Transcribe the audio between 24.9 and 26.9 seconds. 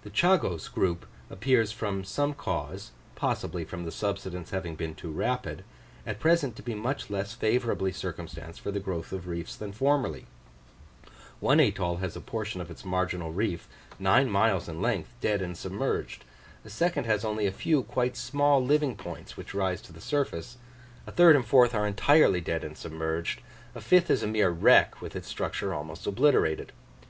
with its structure almost obliterated.